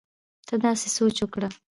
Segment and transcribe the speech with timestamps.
[0.47, 1.49] ته داسې سوچ وکړه